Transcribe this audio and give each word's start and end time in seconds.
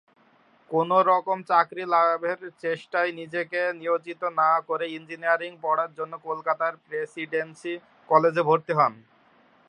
কোন 0.71 0.89
রকম 1.09 1.37
চাকরি 1.49 1.83
লাভের 1.93 2.39
চেষ্টায় 2.63 3.11
নিজেকে 3.19 3.61
নিয়োজিত 3.81 4.21
না 4.41 4.51
করে 4.67 4.85
ইঞ্জিনিয়ারিং 4.97 5.51
পড়ার 5.61 5.91
জন্য 5.97 6.13
কলকাতার 6.27 6.73
প্রেসিডেন্সি 6.85 7.73
কলেজে 8.09 8.43
ভর্তি 8.49 8.73
হন। 8.79 8.93